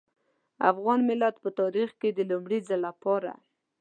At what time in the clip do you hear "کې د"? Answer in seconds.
1.99-2.19